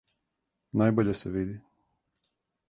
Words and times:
Најбоље 0.81 1.15
се 1.19 1.33
види. 1.35 1.55